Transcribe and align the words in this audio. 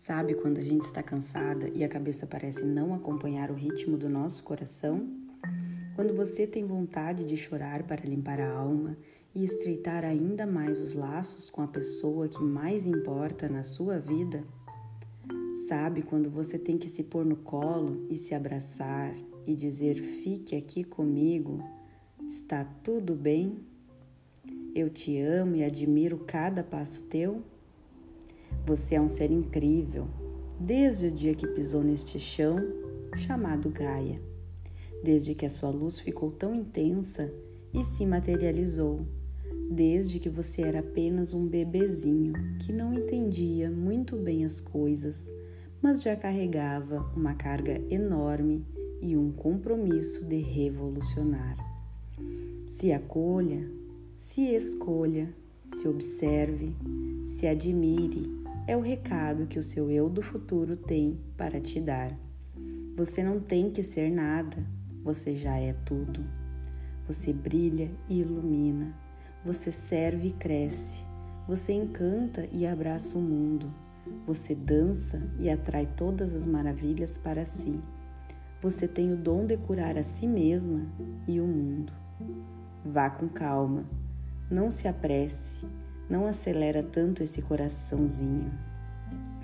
Sabe 0.00 0.32
quando 0.32 0.56
a 0.56 0.62
gente 0.62 0.80
está 0.80 1.02
cansada 1.02 1.68
e 1.74 1.84
a 1.84 1.88
cabeça 1.88 2.26
parece 2.26 2.64
não 2.64 2.94
acompanhar 2.94 3.50
o 3.50 3.54
ritmo 3.54 3.98
do 3.98 4.08
nosso 4.08 4.42
coração? 4.42 5.06
Quando 5.94 6.16
você 6.16 6.46
tem 6.46 6.64
vontade 6.64 7.22
de 7.22 7.36
chorar 7.36 7.82
para 7.82 8.06
limpar 8.06 8.40
a 8.40 8.50
alma 8.50 8.96
e 9.34 9.44
estreitar 9.44 10.02
ainda 10.02 10.46
mais 10.46 10.80
os 10.80 10.94
laços 10.94 11.50
com 11.50 11.60
a 11.60 11.68
pessoa 11.68 12.30
que 12.30 12.42
mais 12.42 12.86
importa 12.86 13.46
na 13.46 13.62
sua 13.62 13.98
vida? 13.98 14.42
Sabe 15.68 16.00
quando 16.00 16.30
você 16.30 16.58
tem 16.58 16.78
que 16.78 16.88
se 16.88 17.04
pôr 17.04 17.26
no 17.26 17.36
colo 17.36 18.06
e 18.08 18.16
se 18.16 18.34
abraçar 18.34 19.14
e 19.46 19.54
dizer: 19.54 19.96
Fique 19.96 20.56
aqui 20.56 20.82
comigo, 20.82 21.62
está 22.26 22.64
tudo 22.64 23.14
bem? 23.14 23.58
Eu 24.74 24.88
te 24.88 25.20
amo 25.20 25.56
e 25.56 25.62
admiro 25.62 26.20
cada 26.20 26.64
passo 26.64 27.04
teu? 27.04 27.44
Você 28.66 28.94
é 28.94 29.00
um 29.00 29.08
ser 29.08 29.30
incrível, 29.30 30.06
desde 30.58 31.06
o 31.06 31.10
dia 31.10 31.34
que 31.34 31.46
pisou 31.46 31.82
neste 31.82 32.20
chão 32.20 32.58
chamado 33.16 33.70
Gaia, 33.70 34.20
desde 35.02 35.34
que 35.34 35.46
a 35.46 35.50
sua 35.50 35.70
luz 35.70 35.98
ficou 35.98 36.30
tão 36.30 36.54
intensa 36.54 37.32
e 37.72 37.84
se 37.84 38.04
materializou, 38.04 39.06
desde 39.70 40.18
que 40.18 40.28
você 40.28 40.62
era 40.62 40.80
apenas 40.80 41.32
um 41.32 41.48
bebezinho 41.48 42.34
que 42.60 42.72
não 42.72 42.92
entendia 42.92 43.70
muito 43.70 44.16
bem 44.16 44.44
as 44.44 44.60
coisas, 44.60 45.32
mas 45.80 46.02
já 46.02 46.14
carregava 46.14 47.10
uma 47.16 47.34
carga 47.34 47.80
enorme 47.90 48.66
e 49.00 49.16
um 49.16 49.32
compromisso 49.32 50.26
de 50.26 50.36
revolucionar. 50.36 51.56
Se 52.66 52.92
acolha, 52.92 53.68
se 54.16 54.42
escolha, 54.54 55.34
se 55.66 55.88
observe, 55.88 56.74
se 57.24 57.46
admire 57.46 58.39
é 58.66 58.76
o 58.76 58.80
recado 58.80 59.46
que 59.46 59.58
o 59.58 59.62
seu 59.62 59.90
eu 59.90 60.08
do 60.08 60.22
futuro 60.22 60.76
tem 60.76 61.18
para 61.36 61.60
te 61.60 61.80
dar. 61.80 62.16
Você 62.96 63.22
não 63.22 63.40
tem 63.40 63.70
que 63.70 63.82
ser 63.82 64.10
nada, 64.10 64.64
você 65.02 65.34
já 65.34 65.56
é 65.58 65.72
tudo. 65.72 66.24
Você 67.06 67.32
brilha 67.32 67.90
e 68.08 68.20
ilumina, 68.20 68.94
você 69.44 69.72
serve 69.72 70.28
e 70.28 70.32
cresce, 70.32 71.04
você 71.48 71.72
encanta 71.72 72.46
e 72.52 72.66
abraça 72.66 73.18
o 73.18 73.22
mundo, 73.22 73.72
você 74.26 74.54
dança 74.54 75.20
e 75.38 75.50
atrai 75.50 75.86
todas 75.96 76.34
as 76.34 76.46
maravilhas 76.46 77.18
para 77.18 77.44
si. 77.44 77.82
Você 78.60 78.86
tem 78.86 79.12
o 79.12 79.16
dom 79.16 79.46
de 79.46 79.56
curar 79.56 79.96
a 79.96 80.04
si 80.04 80.26
mesma 80.26 80.86
e 81.26 81.40
o 81.40 81.46
mundo. 81.46 81.92
Vá 82.84 83.10
com 83.10 83.28
calma, 83.28 83.84
não 84.50 84.70
se 84.70 84.86
apresse, 84.86 85.66
não 86.10 86.26
acelera 86.26 86.82
tanto 86.82 87.22
esse 87.22 87.40
coraçãozinho. 87.40 88.52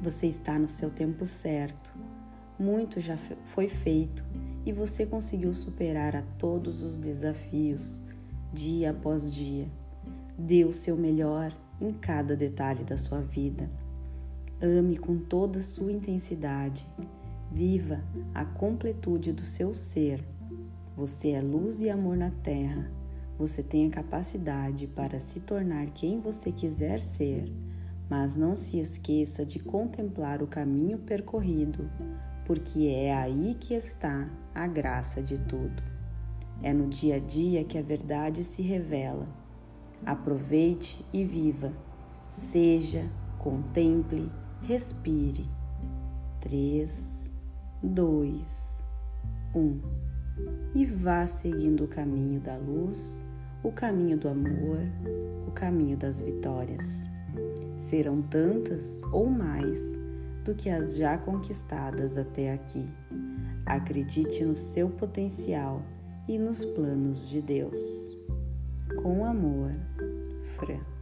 Você 0.00 0.26
está 0.26 0.58
no 0.58 0.66
seu 0.66 0.90
tempo 0.90 1.26
certo. 1.26 1.94
Muito 2.58 3.00
já 3.00 3.18
foi 3.46 3.68
feito 3.68 4.24
e 4.64 4.72
você 4.72 5.04
conseguiu 5.04 5.52
superar 5.52 6.16
a 6.16 6.22
todos 6.38 6.82
os 6.82 6.96
desafios, 6.96 8.00
dia 8.52 8.92
após 8.92 9.34
dia. 9.34 9.68
Dê 10.38 10.64
o 10.64 10.72
seu 10.72 10.96
melhor 10.96 11.54
em 11.78 11.92
cada 11.92 12.34
detalhe 12.34 12.82
da 12.82 12.96
sua 12.96 13.20
vida. 13.20 13.70
Ame 14.62 14.96
com 14.96 15.18
toda 15.18 15.58
a 15.58 15.62
sua 15.62 15.92
intensidade. 15.92 16.88
Viva 17.52 18.02
a 18.34 18.44
completude 18.44 19.32
do 19.32 19.42
seu 19.42 19.74
ser. 19.74 20.24
Você 20.96 21.30
é 21.30 21.42
luz 21.42 21.82
e 21.82 21.90
amor 21.90 22.16
na 22.16 22.30
terra 22.30 22.90
você 23.38 23.62
tem 23.62 23.88
a 23.88 23.90
capacidade 23.90 24.86
para 24.86 25.18
se 25.18 25.40
tornar 25.40 25.86
quem 25.90 26.20
você 26.20 26.52
quiser 26.52 27.00
ser, 27.00 27.52
mas 28.08 28.36
não 28.36 28.54
se 28.54 28.78
esqueça 28.78 29.44
de 29.44 29.58
contemplar 29.58 30.42
o 30.42 30.46
caminho 30.46 30.98
percorrido, 30.98 31.90
porque 32.46 32.86
é 32.86 33.14
aí 33.14 33.56
que 33.58 33.74
está 33.74 34.30
a 34.54 34.66
graça 34.66 35.20
de 35.22 35.38
tudo. 35.38 35.82
É 36.62 36.72
no 36.72 36.86
dia 36.86 37.16
a 37.16 37.18
dia 37.18 37.64
que 37.64 37.76
a 37.76 37.82
verdade 37.82 38.44
se 38.44 38.62
revela. 38.62 39.28
Aproveite 40.06 41.04
e 41.12 41.24
viva. 41.24 41.72
Seja, 42.28 43.10
contemple, 43.38 44.30
respire. 44.62 45.48
3, 46.40 47.32
2, 47.82 48.84
1. 49.54 49.80
E 50.74 50.86
vá 50.86 51.26
seguindo 51.26 51.84
o 51.84 51.88
caminho 51.88 52.40
da 52.40 52.56
luz 52.56 53.22
o 53.64 53.72
caminho 53.72 54.18
do 54.18 54.28
amor, 54.28 54.78
o 55.48 55.50
caminho 55.50 55.96
das 55.96 56.20
vitórias. 56.20 57.08
Serão 57.78 58.20
tantas 58.20 59.02
ou 59.10 59.26
mais 59.26 59.98
do 60.44 60.54
que 60.54 60.68
as 60.68 60.96
já 60.96 61.16
conquistadas 61.16 62.18
até 62.18 62.52
aqui. 62.52 62.86
Acredite 63.64 64.44
no 64.44 64.54
seu 64.54 64.90
potencial 64.90 65.82
e 66.28 66.38
nos 66.38 66.62
planos 66.62 67.28
de 67.30 67.40
Deus. 67.40 68.14
Com 69.02 69.24
amor, 69.24 69.72
Fran. 70.56 70.93